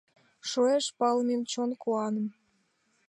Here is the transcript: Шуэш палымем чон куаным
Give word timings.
Шуэш 0.49 0.85
палымем 0.99 1.41
чон 1.51 1.69
куаным 1.81 2.27